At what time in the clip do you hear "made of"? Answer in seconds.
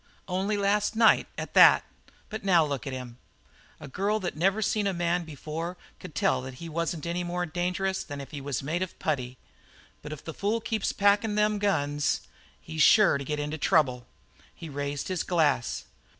8.63-8.97